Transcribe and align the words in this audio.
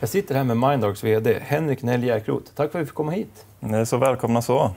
Jag 0.00 0.08
sitter 0.08 0.34
här 0.34 0.44
med 0.44 0.56
Mindarks 0.56 1.04
VD 1.04 1.38
Henrik 1.42 1.82
Nell 1.82 2.04
Jäkroth. 2.04 2.52
Tack 2.54 2.72
för 2.72 2.78
att 2.78 2.82
vi 2.82 2.86
fick 2.86 2.94
komma 2.94 3.12
hit. 3.12 3.46
Ni 3.60 3.78
är 3.78 3.84
så 3.84 3.96
välkomna 3.96 4.42
så. 4.42 4.70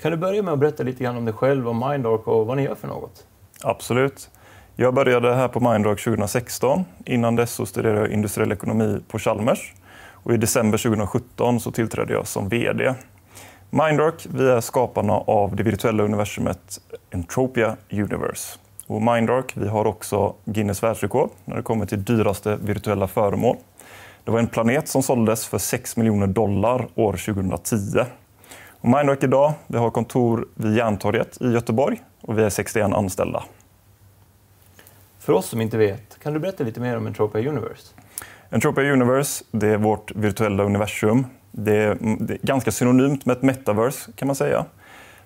Kan 0.00 0.10
du 0.10 0.16
börja 0.16 0.42
med 0.42 0.52
att 0.52 0.58
berätta 0.58 0.82
lite 0.82 1.04
grann 1.04 1.16
om 1.16 1.24
dig 1.24 1.34
själv 1.34 1.68
och 1.68 1.74
Mindark 1.74 2.28
och 2.28 2.46
vad 2.46 2.56
ni 2.56 2.62
gör 2.62 2.74
för 2.74 2.88
något? 2.88 3.26
Absolut. 3.62 4.30
Jag 4.76 4.94
började 4.94 5.34
här 5.34 5.48
på 5.48 5.60
Mindark 5.60 6.04
2016. 6.04 6.84
Innan 7.04 7.36
dess 7.36 7.52
så 7.52 7.66
studerade 7.66 8.00
jag 8.00 8.10
industriell 8.10 8.52
ekonomi 8.52 9.00
på 9.08 9.18
Chalmers. 9.18 9.74
Och 10.12 10.34
I 10.34 10.36
december 10.36 10.78
2017 10.78 11.60
så 11.60 11.70
tillträdde 11.70 12.12
jag 12.12 12.26
som 12.26 12.48
VD. 12.48 12.94
Mindark 13.70 14.26
vi 14.34 14.48
är 14.48 14.60
skaparna 14.60 15.12
av 15.12 15.56
det 15.56 15.62
virtuella 15.62 16.02
universumet 16.02 16.80
Entropia 17.10 17.76
Universe. 17.90 18.58
Och 18.86 19.02
Mindark 19.02 19.52
vi 19.56 19.68
har 19.68 19.84
också 19.84 20.34
Guinness 20.44 20.82
världsrekord 20.82 21.30
när 21.44 21.56
det 21.56 21.62
kommer 21.62 21.86
till 21.86 22.04
dyraste 22.04 22.58
virtuella 22.62 23.08
föremål. 23.08 23.56
Det 24.30 24.32
var 24.32 24.40
en 24.40 24.46
planet 24.46 24.88
som 24.88 25.02
såldes 25.02 25.46
för 25.46 25.58
6 25.58 25.96
miljoner 25.96 26.26
dollar 26.26 26.88
år 26.94 27.12
2010. 27.12 27.76
Och 28.80 28.88
Mindwork 28.88 29.22
idag 29.22 29.52
vi 29.66 29.78
har 29.78 29.90
kontor 29.90 30.48
vid 30.54 30.76
Järntorget 30.76 31.40
i 31.40 31.52
Göteborg 31.52 32.02
och 32.20 32.38
vi 32.38 32.42
är 32.42 32.50
61 32.50 32.92
anställda. 32.92 33.44
För 35.18 35.32
oss 35.32 35.46
som 35.46 35.60
inte 35.60 35.78
vet, 35.78 36.18
kan 36.22 36.32
du 36.32 36.38
berätta 36.38 36.64
lite 36.64 36.80
mer 36.80 36.96
om 36.96 37.06
Entropia 37.06 37.48
Universe? 37.50 37.94
Entropia 38.50 38.92
Universe 38.92 39.44
det 39.50 39.68
är 39.68 39.76
vårt 39.76 40.12
virtuella 40.14 40.62
universum. 40.62 41.26
Det 41.50 41.76
är, 41.76 41.98
det 42.20 42.34
är 42.34 42.38
ganska 42.42 42.70
synonymt 42.70 43.26
med 43.26 43.36
ett 43.36 43.42
metaverse 43.42 44.12
kan 44.12 44.26
man 44.26 44.36
säga. 44.36 44.64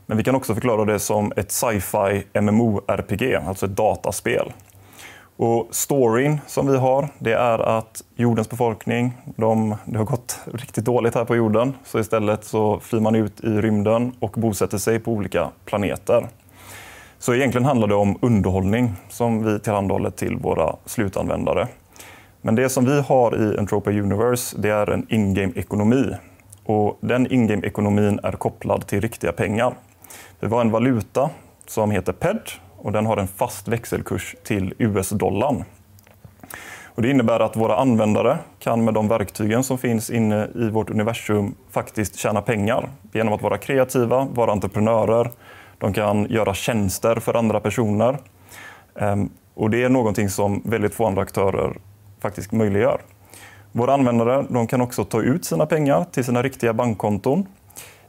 Men 0.07 0.17
vi 0.17 0.25
kan 0.25 0.35
också 0.35 0.55
förklara 0.55 0.85
det 0.85 0.99
som 0.99 1.33
ett 1.37 1.53
sci-fi 1.53 2.27
MMO-RPG, 2.33 3.49
alltså 3.49 3.67
ett 3.67 3.77
dataspel. 3.77 4.53
Och 5.37 5.69
storyn 5.71 6.41
som 6.47 6.67
vi 6.67 6.77
har, 6.77 7.09
det 7.19 7.33
är 7.33 7.59
att 7.59 8.05
jordens 8.17 8.51
befolkning, 8.51 9.13
de, 9.37 9.77
det 9.85 9.99
har 9.99 10.05
gått 10.05 10.41
riktigt 10.53 10.85
dåligt 10.85 11.15
här 11.15 11.25
på 11.25 11.37
jorden. 11.37 11.75
Så 11.85 11.99
istället 11.99 12.45
så 12.45 12.81
flyr 12.81 13.01
man 13.01 13.15
ut 13.15 13.45
i 13.45 13.49
rymden 13.49 14.13
och 14.21 14.31
bosätter 14.31 14.79
sig 14.79 14.99
på 14.99 15.13
olika 15.13 15.51
planeter. 15.65 16.27
Så 17.19 17.35
egentligen 17.35 17.65
handlar 17.65 17.89
det 17.89 17.95
om 17.95 18.19
underhållning 18.23 18.93
som 19.09 19.45
vi 19.45 19.59
tillhandahåller 19.59 20.11
till 20.11 20.37
våra 20.37 20.77
slutanvändare. 20.87 21.69
Men 22.43 22.55
det 22.55 22.69
som 22.69 22.85
vi 22.85 23.01
har 23.01 23.55
i 23.55 23.59
Entropia 23.59 24.03
Universe, 24.03 24.57
det 24.59 24.71
är 24.71 24.91
en 24.91 25.07
in-game-ekonomi. 25.09 26.17
Och 26.65 26.99
den 27.01 27.27
in-game-ekonomin 27.33 28.21
är 28.23 28.33
kopplad 28.33 28.87
till 28.87 29.01
riktiga 29.01 29.33
pengar. 29.33 29.75
Vi 30.41 30.47
har 30.47 30.61
en 30.61 30.71
valuta 30.71 31.31
som 31.67 31.91
heter 31.91 32.13
PED 32.13 32.41
och 32.85 32.93
den 32.93 33.07
har 33.07 33.17
en 33.17 33.27
fast 33.27 33.69
växelkurs 33.69 34.37
till 34.43 34.75
US-dollarn. 34.79 35.65
Och 36.85 37.03
det 37.03 37.11
innebär 37.11 37.41
att 37.41 37.57
våra 37.57 37.77
användare 37.77 38.39
kan 38.59 38.85
med 38.85 38.95
de 38.95 39.09
verktygen 39.09 39.65
som 39.65 39.79
finns 39.79 40.11
inne 40.11 40.49
i 40.55 40.71
vårt 40.71 40.91
universum 40.91 41.55
faktiskt 41.71 42.17
tjäna 42.17 42.43
pengar 42.43 42.89
genom 43.13 43.33
att 43.33 43.43
vara 43.43 43.59
kreativa, 43.59 44.25
vara 44.25 44.53
entreprenörer. 44.53 45.31
De 45.79 45.93
kan 45.93 46.27
göra 46.31 46.55
tjänster 46.55 47.17
för 47.17 47.35
andra 47.35 47.61
personer. 47.61 48.19
Ehm, 49.01 49.31
och 49.55 49.71
det 49.71 49.83
är 49.83 49.89
någonting 49.89 50.29
som 50.29 50.63
väldigt 50.65 50.95
få 50.95 51.07
andra 51.07 51.23
aktörer 51.23 51.77
faktiskt 52.21 52.53
möjliggör. 52.53 53.01
Våra 53.73 53.95
användare 53.95 54.47
de 54.49 54.67
kan 54.67 54.81
också 54.81 55.05
ta 55.05 55.23
ut 55.23 55.45
sina 55.45 55.67
pengar 55.67 56.05
till 56.13 56.25
sina 56.25 56.43
riktiga 56.43 56.73
bankkonton 56.73 57.47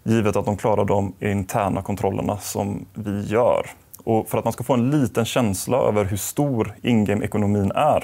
givet 0.03 0.35
att 0.35 0.45
de 0.45 0.57
klarar 0.57 0.85
de 0.85 1.13
interna 1.19 1.81
kontrollerna 1.81 2.37
som 2.37 2.85
vi 2.93 3.25
gör. 3.25 3.65
Och 4.05 4.29
för 4.29 4.37
att 4.37 4.43
man 4.43 4.53
ska 4.53 4.63
få 4.63 4.73
en 4.73 4.91
liten 4.91 5.25
känsla 5.25 5.77
över 5.77 6.05
hur 6.05 6.17
stor 6.17 6.73
ingame-ekonomin 6.81 7.71
är 7.75 8.03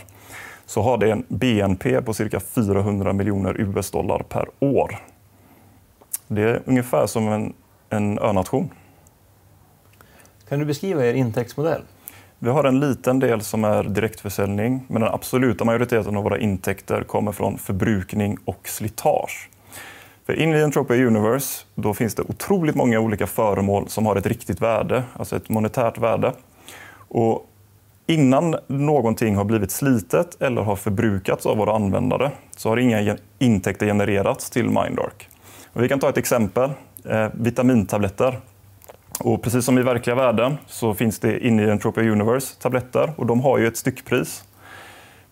så 0.66 0.82
har 0.82 0.98
det 0.98 1.12
en 1.12 1.26
BNP 1.28 2.02
på 2.02 2.14
cirka 2.14 2.40
400 2.40 3.14
miljoner 3.14 3.62
US-dollar 3.62 4.20
per 4.20 4.46
år. 4.60 4.98
Det 6.28 6.42
är 6.42 6.62
ungefär 6.66 7.08
som 7.08 7.28
en, 7.28 7.54
en 7.90 8.20
önation. 8.20 8.70
Kan 10.50 10.60
du 10.60 10.66
beskriva 10.66 11.06
er 11.06 11.14
intäktsmodell? 11.14 11.82
Vi 12.40 12.50
har 12.50 12.64
en 12.64 12.80
liten 12.80 13.20
del 13.20 13.42
som 13.42 13.64
är 13.64 13.84
direktförsäljning 13.84 14.86
men 14.88 15.02
den 15.02 15.12
absoluta 15.14 15.66
majoriteten 15.66 16.18
av 16.18 16.24
våra 16.24 16.40
intäkter 16.40 17.04
kommer 17.04 17.32
från 17.32 17.58
förbrukning 17.58 18.38
och 18.46 18.68
slitage. 18.68 19.50
För 20.26 20.34
in 20.34 20.54
i 20.54 20.62
Entropia 20.62 21.08
Universe 21.08 21.66
då 21.76 21.94
finns 21.94 22.16
det 22.16 22.22
otroligt 22.22 22.76
många 22.76 23.00
olika 23.00 23.28
föremål 23.28 23.90
som 23.90 24.06
har 24.06 24.16
ett 24.16 24.26
riktigt 24.26 24.62
värde, 24.62 25.04
alltså 25.14 25.36
ett 25.36 25.50
monetärt 25.50 25.98
värde. 25.98 26.34
Och 26.94 27.48
innan 28.08 28.56
någonting 28.68 29.36
har 29.36 29.44
blivit 29.44 29.72
slitet 29.72 30.42
eller 30.42 30.62
har 30.62 30.76
förbrukats 30.76 31.46
av 31.46 31.58
våra 31.58 31.76
användare 31.76 32.32
så 32.56 32.70
har 32.70 32.78
inga 32.78 33.18
intäkter 33.40 33.86
genererats 33.86 34.50
till 34.50 34.66
Mindark. 34.66 35.30
Och 35.74 35.84
vi 35.84 35.90
kan 35.90 36.00
ta 36.00 36.10
ett 36.10 36.18
exempel. 36.18 36.72
Eh, 37.06 37.28
vitamintabletter. 37.34 38.40
Och 39.20 39.42
precis 39.42 39.66
som 39.66 39.78
i 39.78 39.82
verkliga 39.82 40.16
världen 40.16 40.58
så 40.68 40.94
finns 40.94 41.20
det 41.20 41.48
inne 41.48 41.64
i 41.64 41.72
Entropia 41.72 42.04
Universe 42.04 42.62
tabletter 42.62 43.14
och 43.16 43.26
de 43.26 43.42
har 43.42 43.58
ju 43.58 43.68
ett 43.68 43.78
styckpris. 43.78 44.44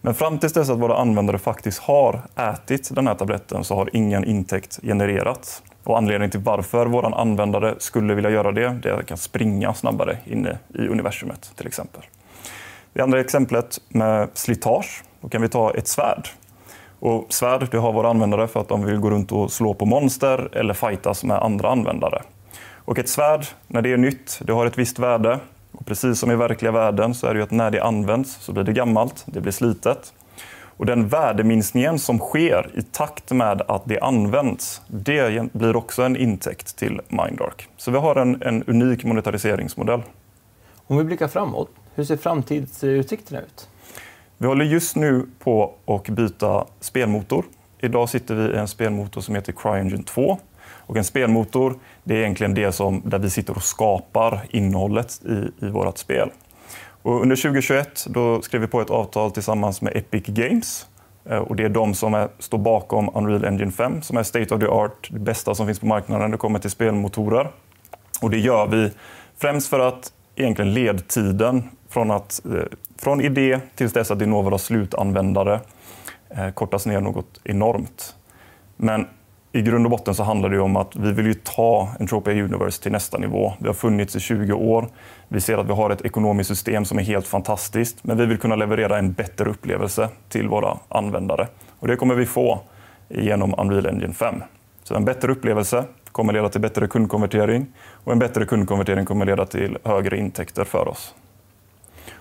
Men 0.01 0.13
fram 0.13 0.39
tills 0.39 0.53
dess 0.53 0.69
att 0.69 0.79
våra 0.79 0.97
användare 0.97 1.37
faktiskt 1.37 1.79
har 1.79 2.21
ätit 2.35 2.95
den 2.95 3.07
här 3.07 3.15
tabletten 3.15 3.63
så 3.63 3.75
har 3.75 3.89
ingen 3.93 4.23
intäkt 4.23 4.79
genererats. 4.83 5.63
Och 5.83 5.97
anledningen 5.97 6.31
till 6.31 6.39
varför 6.39 6.85
våra 6.85 7.15
användare 7.15 7.75
skulle 7.77 8.13
vilja 8.13 8.29
göra 8.29 8.51
det, 8.51 8.79
det 8.83 8.89
är 8.89 8.93
att 8.93 8.99
de 8.99 9.05
kan 9.05 9.17
springa 9.17 9.73
snabbare 9.73 10.17
inne 10.25 10.57
i 10.73 10.87
universumet 10.87 11.51
till 11.55 11.67
exempel. 11.67 12.01
Det 12.93 13.01
andra 13.01 13.19
exemplet 13.19 13.79
med 13.89 14.29
slitage, 14.33 15.03
då 15.21 15.29
kan 15.29 15.41
vi 15.41 15.49
ta 15.49 15.71
ett 15.71 15.87
svärd. 15.87 16.27
Och 16.99 17.33
svärd 17.33 17.67
det 17.71 17.77
har 17.77 17.93
våra 17.93 18.09
användare 18.09 18.47
för 18.47 18.59
att 18.59 18.67
de 18.67 18.85
vill 18.85 18.97
gå 18.97 19.09
runt 19.09 19.31
och 19.31 19.51
slå 19.51 19.73
på 19.73 19.85
monster 19.85 20.57
eller 20.57 20.73
fightas 20.73 21.23
med 21.23 21.37
andra 21.37 21.69
användare. 21.69 22.21
Och 22.75 22.99
ett 22.99 23.09
svärd, 23.09 23.45
när 23.67 23.81
det 23.81 23.93
är 23.93 23.97
nytt, 23.97 24.39
det 24.43 24.53
har 24.53 24.65
ett 24.65 24.77
visst 24.77 24.99
värde 24.99 25.39
och 25.79 25.85
precis 25.85 26.19
som 26.19 26.31
i 26.31 26.35
verkliga 26.35 26.71
världen 26.71 27.13
så 27.13 27.27
är 27.27 27.33
det 27.33 27.37
ju 27.37 27.43
att 27.43 27.51
när 27.51 27.71
det 27.71 27.83
används 27.83 28.37
så 28.41 28.51
blir 28.51 28.63
det 28.63 28.73
gammalt, 28.73 29.23
det 29.25 29.41
blir 29.41 29.51
slitet. 29.51 30.13
Och 30.51 30.85
den 30.85 31.07
värdeminskningen 31.07 31.99
som 31.99 32.19
sker 32.19 32.69
i 32.73 32.81
takt 32.81 33.31
med 33.31 33.61
att 33.67 33.81
det 33.85 33.99
används, 33.99 34.81
det 34.87 35.53
blir 35.53 35.75
också 35.75 36.03
en 36.03 36.15
intäkt 36.15 36.77
till 36.77 37.01
Mindark. 37.07 37.67
Så 37.77 37.91
vi 37.91 37.97
har 37.97 38.15
en, 38.15 38.41
en 38.41 38.63
unik 38.63 39.03
monetariseringsmodell. 39.03 40.01
Om 40.87 40.97
vi 40.97 41.03
blickar 41.03 41.27
framåt, 41.27 41.69
hur 41.95 42.03
ser 42.03 42.17
framtidsutsikterna 42.17 43.41
ut? 43.41 43.69
Vi 44.37 44.47
håller 44.47 44.65
just 44.65 44.95
nu 44.95 45.25
på 45.39 45.73
att 45.85 46.09
byta 46.09 46.65
spelmotor. 46.79 47.45
Idag 47.79 48.09
sitter 48.09 48.35
vi 48.35 48.53
i 48.53 48.57
en 48.57 48.67
spelmotor 48.67 49.21
som 49.21 49.35
heter 49.35 49.53
CryEngine 49.53 50.03
2 50.03 50.39
och 50.89 50.97
en 50.97 51.03
spelmotor 51.03 51.75
det 52.03 52.13
är 52.13 52.17
egentligen 52.17 52.53
det 52.53 52.71
som, 52.71 53.01
där 53.05 53.19
vi 53.19 53.29
sitter 53.29 53.55
och 53.55 53.63
skapar 53.63 54.41
innehållet 54.49 55.21
i, 55.25 55.65
i 55.65 55.69
vårt 55.69 55.97
spel. 55.97 56.29
Och 57.01 57.21
under 57.21 57.35
2021 57.35 58.05
då 58.09 58.41
skrev 58.41 58.61
vi 58.61 58.67
på 58.67 58.81
ett 58.81 58.89
avtal 58.89 59.31
tillsammans 59.31 59.81
med 59.81 59.97
Epic 59.97 60.23
Games. 60.25 60.87
Eh, 61.25 61.37
och 61.37 61.55
det 61.55 61.63
är 61.63 61.69
de 61.69 61.93
som 61.93 62.13
är, 62.13 62.27
står 62.39 62.57
bakom 62.57 63.09
Unreal 63.13 63.45
Engine 63.45 63.71
5 63.71 64.01
som 64.01 64.17
är 64.17 64.23
state 64.23 64.55
of 64.55 64.61
the 64.61 64.67
art, 64.67 65.09
det 65.11 65.19
bästa 65.19 65.55
som 65.55 65.65
finns 65.65 65.79
på 65.79 65.85
marknaden 65.85 66.21
när 66.21 66.31
det 66.31 66.37
kommer 66.37 66.59
till 66.59 66.69
spelmotorer. 66.69 67.49
Och 68.21 68.29
det 68.29 68.39
gör 68.39 68.67
vi 68.67 68.91
främst 69.37 69.69
för 69.69 69.79
att 69.79 70.13
egentligen 70.35 70.73
ledtiden 70.73 71.69
från, 71.89 72.11
att, 72.11 72.41
eh, 72.45 72.77
från 72.97 73.21
idé 73.21 73.59
tills 73.75 73.93
dess 73.93 74.11
att 74.11 74.19
det 74.19 74.25
når 74.25 74.43
våra 74.43 74.57
slutanvändare 74.57 75.59
eh, 76.29 76.49
kortas 76.49 76.85
ner 76.85 77.01
något 77.01 77.39
enormt. 77.43 78.15
Men 78.77 79.07
i 79.51 79.61
grund 79.61 79.85
och 79.85 79.91
botten 79.91 80.15
så 80.15 80.23
handlar 80.23 80.49
det 80.49 80.59
om 80.59 80.75
att 80.75 80.95
vi 80.95 81.11
vill 81.11 81.25
ju 81.25 81.33
ta 81.33 81.89
Entropia 81.99 82.43
Universe 82.43 82.83
till 82.83 82.91
nästa 82.91 83.17
nivå. 83.17 83.53
Vi 83.59 83.67
har 83.67 83.73
funnits 83.73 84.15
i 84.15 84.19
20 84.19 84.53
år. 84.53 84.87
Vi 85.27 85.41
ser 85.41 85.57
att 85.57 85.67
vi 85.67 85.73
har 85.73 85.89
ett 85.89 86.05
ekonomiskt 86.05 86.47
system 86.47 86.85
som 86.85 86.99
är 86.99 87.03
helt 87.03 87.27
fantastiskt. 87.27 88.03
Men 88.03 88.17
vi 88.17 88.25
vill 88.25 88.37
kunna 88.37 88.55
leverera 88.55 88.97
en 88.97 89.13
bättre 89.13 89.49
upplevelse 89.49 90.09
till 90.29 90.47
våra 90.47 90.77
användare. 90.89 91.47
Och 91.79 91.87
det 91.87 91.95
kommer 91.95 92.15
vi 92.15 92.25
få 92.25 92.59
genom 93.07 93.55
Unreal 93.57 93.85
Engine 93.85 94.13
5. 94.13 94.43
Så 94.83 94.95
en 94.95 95.05
bättre 95.05 95.31
upplevelse 95.31 95.85
kommer 96.11 96.33
leda 96.33 96.49
till 96.49 96.61
bättre 96.61 96.87
kundkonvertering 96.87 97.65
och 97.91 98.11
en 98.11 98.19
bättre 98.19 98.45
kundkonvertering 98.45 99.05
kommer 99.05 99.25
leda 99.25 99.45
till 99.45 99.77
högre 99.83 100.17
intäkter 100.17 100.63
för 100.63 100.87
oss. 100.87 101.15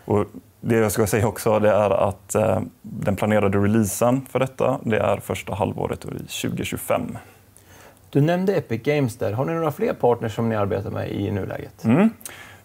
Och 0.08 0.26
det 0.60 0.76
jag 0.76 0.92
ska 0.92 1.06
säga 1.06 1.28
också 1.28 1.58
det 1.58 1.70
är 1.70 1.90
att 2.08 2.34
eh, 2.34 2.60
den 2.82 3.16
planerade 3.16 3.58
releasen 3.58 4.26
för 4.30 4.38
detta 4.38 4.80
det 4.82 4.98
är 4.98 5.16
första 5.16 5.54
halvåret 5.54 6.00
2025. 6.00 7.18
Du 8.10 8.20
nämnde 8.20 8.54
Epic 8.54 8.82
Games 8.82 9.16
där. 9.16 9.32
Har 9.32 9.44
ni 9.44 9.52
några 9.52 9.72
fler 9.72 9.92
partners 9.92 10.34
som 10.34 10.48
ni 10.48 10.56
arbetar 10.56 10.90
med 10.90 11.10
i 11.10 11.30
nuläget? 11.30 11.84
Mm. 11.84 12.10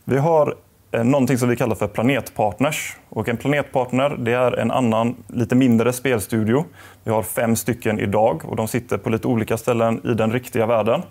Vi 0.04 0.18
har 0.18 0.56
eh, 0.92 1.04
någonting 1.04 1.38
som 1.38 1.50
vi 1.50 1.56
kallar 1.56 1.76
för 1.76 1.88
planetpartners. 1.88 2.98
Och 3.10 3.30
en 3.30 3.38
planetpartner 3.38 4.10
det 4.10 4.34
är 4.34 4.52
en 4.52 4.72
annan, 4.72 5.16
lite 5.28 5.56
mindre 5.56 5.94
spelstudio. 5.94 6.66
Vi 7.04 7.12
har 7.12 7.24
fem 7.24 7.56
stycken 7.56 8.00
idag 8.00 8.42
och 8.46 8.56
de 8.56 8.68
sitter 8.68 8.98
på 8.98 9.10
lite 9.10 9.28
olika 9.28 9.58
ställen 9.58 10.02
i 10.04 10.14
den 10.14 10.32
riktiga 10.32 10.66
världen. 10.66 11.02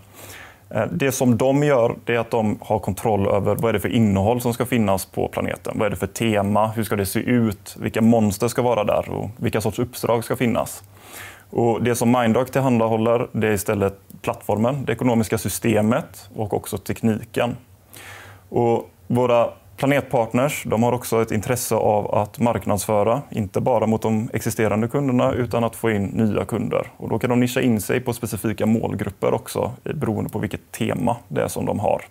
Eh, 0.75 0.87
det 0.93 1.13
som 1.13 1.37
de 1.37 1.63
gör 1.63 1.97
är 2.07 2.19
att 2.19 2.31
de 2.31 2.59
har 2.61 2.79
kontroll 2.79 3.27
över 3.27 3.55
vad 3.55 3.69
är 3.69 3.73
det 3.73 3.81
för 3.81 3.89
innehåll 3.89 4.41
som 4.41 4.55
ska 4.55 4.67
finnas 4.67 5.07
på 5.07 5.29
planeten. 5.29 5.75
Vad 5.77 5.87
är 5.87 5.91
det 5.91 5.97
för 5.97 6.07
tema? 6.07 6.67
Hur 6.67 6.85
ska 6.85 6.97
det 6.97 7.07
se 7.07 7.21
ut? 7.21 7.77
Vilka 7.81 8.01
monster 8.01 8.49
ska 8.49 8.63
vara 8.63 8.85
där? 8.85 9.09
Och 9.11 9.31
vilka 9.37 9.61
sorts 9.61 9.79
uppdrag 9.79 10.25
ska 10.25 10.37
finnas? 10.37 10.83
Och 11.51 11.83
det 11.83 11.95
som 11.95 12.13
Mindark 12.13 12.51
tillhandahåller 12.51 13.29
det 13.33 13.49
är 13.49 13.53
istället 13.53 13.99
plattformen, 14.23 14.85
det 14.85 14.93
ekonomiska 14.93 15.39
systemet 15.39 16.31
och 16.35 16.55
också 16.55 16.79
tekniken. 16.79 17.57
Och 18.49 18.91
våra 19.07 19.51
planetpartners 19.83 20.63
de 20.67 20.83
har 20.83 20.93
också 20.93 21.23
ett 21.23 21.31
intresse 21.31 21.75
av 21.75 22.15
att 22.15 22.39
marknadsföra, 22.39 23.23
inte 23.31 23.61
bara 23.61 23.87
mot 23.87 24.03
de 24.03 24.31
existerande 24.33 24.89
kunderna 24.89 25.33
utan 25.33 25.65
att 25.65 25.77
få 25.77 25.91
in 25.91 26.05
nya 26.05 26.45
kunder. 26.45 26.87
Och 26.97 27.09
då 27.09 27.19
kan 27.19 27.31
de 27.31 27.41
nischa 27.41 27.61
in 27.61 27.81
sig 27.81 28.01
på 28.01 28.13
specifika 28.13 28.67
målgrupper 28.67 29.35
också 29.35 29.73
beroende 29.83 30.31
på 30.31 30.39
vilket 30.39 30.73
tema 30.73 31.17
det 31.29 31.43
är 31.43 31.49
som 31.49 31.67
de 31.67 31.79
har. 31.79 32.05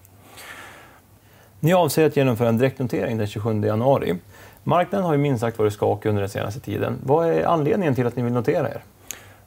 Ni 1.59 1.73
avser 1.73 2.05
att 2.05 2.17
genomföra 2.17 2.49
en 2.49 2.57
direktnotering 2.57 3.17
den 3.17 3.27
27 3.27 3.65
januari. 3.65 4.15
Marknaden 4.63 5.05
har 5.05 5.13
ju 5.13 5.19
minst 5.19 5.41
sagt 5.41 5.59
varit 5.59 5.73
skakig 5.73 6.09
under 6.09 6.21
den 6.21 6.29
senaste 6.29 6.59
tiden. 6.59 6.99
Vad 7.03 7.29
är 7.29 7.45
anledningen 7.45 7.95
till 7.95 8.07
att 8.07 8.15
ni 8.15 8.23
vill 8.23 8.33
notera 8.33 8.69
er? 8.69 8.83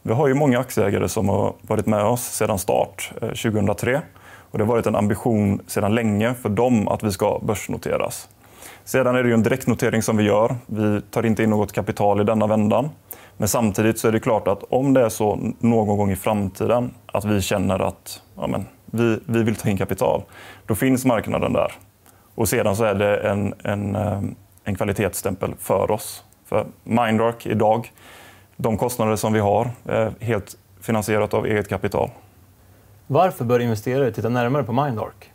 Vi 0.03 0.12
har 0.12 0.29
ju 0.29 0.35
många 0.35 0.59
aktieägare 0.59 1.09
som 1.09 1.29
har 1.29 1.53
varit 1.61 1.87
med 1.87 2.05
oss 2.05 2.23
sedan 2.23 2.59
start 2.59 3.12
2003. 3.21 4.03
Och 4.54 4.58
det 4.58 4.64
har 4.64 4.72
varit 4.72 4.86
en 4.86 4.96
ambition 4.96 5.60
sedan 5.66 5.94
länge 5.94 6.34
för 6.34 6.48
dem 6.48 6.88
att 6.88 7.02
vi 7.02 7.12
ska 7.12 7.40
börsnoteras. 7.42 8.28
Sedan 8.84 9.16
är 9.16 9.22
det 9.22 9.28
ju 9.28 9.34
en 9.34 9.42
direktnotering 9.42 10.02
som 10.02 10.16
vi 10.16 10.24
gör. 10.24 10.56
Vi 10.66 11.00
tar 11.00 11.26
inte 11.26 11.42
in 11.42 11.50
något 11.50 11.72
kapital 11.72 12.20
i 12.20 12.24
denna 12.24 12.46
vändan. 12.46 12.90
Men 13.36 13.48
samtidigt 13.48 13.98
så 13.98 14.08
är 14.08 14.12
det 14.12 14.20
klart 14.20 14.48
att 14.48 14.62
om 14.62 14.94
det 14.94 15.04
är 15.04 15.08
så 15.08 15.38
någon 15.58 15.96
gång 15.96 16.10
i 16.10 16.16
framtiden 16.16 16.90
att 17.06 17.24
vi 17.24 17.42
känner 17.42 17.78
att 17.78 18.22
ja, 18.36 18.46
men, 18.46 18.66
vi, 18.86 19.18
vi 19.26 19.42
vill 19.42 19.56
ta 19.56 19.68
in 19.68 19.78
kapital, 19.78 20.22
då 20.66 20.74
finns 20.74 21.04
marknaden 21.04 21.52
där. 21.52 21.72
Och 22.34 22.48
sedan 22.48 22.76
så 22.76 22.84
är 22.84 22.94
det 22.94 23.16
en, 23.16 23.54
en, 23.64 23.96
eh, 23.96 24.22
en 24.64 24.74
kvalitetsstämpel 24.74 25.54
för 25.58 25.90
oss. 25.90 26.24
För 26.46 26.66
Mindark 26.84 27.46
idag, 27.46 27.92
de 28.56 28.78
kostnader 28.78 29.16
som 29.16 29.32
vi 29.32 29.40
har 29.40 29.70
är 29.84 30.12
helt 30.20 30.56
finansierat 30.80 31.34
av 31.34 31.46
eget 31.46 31.68
kapital. 31.68 32.10
Varför 33.06 33.44
bör 33.44 33.60
investerare 33.60 34.12
titta 34.12 34.28
närmare 34.28 34.62
på 34.62 34.72
Mindark? 34.72 35.30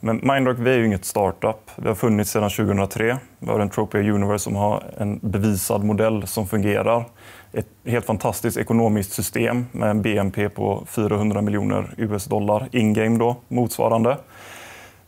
Men 0.00 0.20
Mindark 0.22 0.56
vi 0.58 0.70
är 0.70 0.78
ju 0.78 0.86
inget 0.86 1.04
startup. 1.04 1.70
Vi 1.76 1.88
har 1.88 1.94
funnits 1.94 2.30
sedan 2.30 2.50
2003. 2.50 3.18
Vi 3.38 3.50
har 3.50 3.60
en 3.60 3.70
Tropia 3.70 4.00
Universe 4.00 4.44
som 4.44 4.56
har 4.56 4.84
en 4.98 5.18
bevisad 5.22 5.84
modell 5.84 6.26
som 6.26 6.46
fungerar. 6.46 7.04
Ett 7.52 7.66
helt 7.84 8.06
fantastiskt 8.06 8.56
ekonomiskt 8.56 9.12
system 9.12 9.66
med 9.72 9.90
en 9.90 10.02
BNP 10.02 10.48
på 10.48 10.84
400 10.88 11.42
miljoner 11.42 11.94
US-dollar 11.96 12.68
in-game 12.72 13.18
då, 13.18 13.36
motsvarande. 13.48 14.18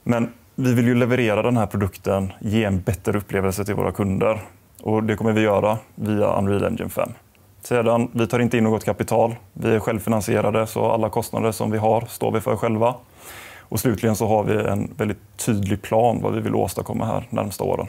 Men 0.03 0.33
vi 0.55 0.75
vill 0.75 0.87
ju 0.87 0.95
leverera 0.95 1.43
den 1.43 1.57
här 1.57 1.67
produkten, 1.67 2.33
ge 2.41 2.65
en 2.65 2.81
bättre 2.81 3.19
upplevelse 3.19 3.65
till 3.65 3.75
våra 3.75 3.93
kunder. 3.93 4.41
Och 4.83 5.05
det 5.05 5.17
kommer 5.17 5.33
vi 5.33 5.41
göra 5.41 5.79
via 5.95 6.39
Unreal 6.39 6.65
Engine 6.65 6.89
5. 6.89 7.11
Sedan, 7.67 8.11
vi 8.13 8.27
tar 8.27 8.39
inte 8.39 8.59
in 8.59 8.65
något 8.65 8.85
kapital. 8.85 9.35
Vi 9.53 9.75
är 9.75 9.81
självfinansierade, 9.81 10.67
så 10.67 10.91
alla 10.91 11.11
kostnader 11.11 11.53
som 11.53 11.71
vi 11.71 11.79
har 11.79 12.01
står 12.01 12.33
vi 12.33 12.41
för 12.41 12.57
själva. 12.57 12.95
Och 13.61 13.81
slutligen 13.81 14.17
så 14.17 14.27
har 14.27 14.45
vi 14.45 14.55
en 14.55 14.95
väldigt 14.97 15.19
tydlig 15.37 15.83
plan 15.83 16.21
vad 16.23 16.35
vi 16.35 16.41
vill 16.41 16.55
åstadkomma 16.55 17.05
här 17.05 17.27
närmsta 17.31 17.65
åren. 17.65 17.87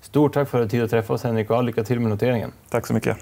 Stort 0.00 0.34
tack 0.34 0.48
för 0.48 0.58
att 0.58 0.64
du 0.64 0.70
tid 0.70 0.84
att 0.84 0.90
träffa 0.90 1.12
oss 1.12 1.24
Henrik 1.24 1.50
och 1.50 1.64
lycka 1.64 1.84
till 1.84 2.00
med 2.00 2.10
noteringen. 2.10 2.52
Tack 2.70 2.86
så 2.86 2.94
mycket. 2.94 3.16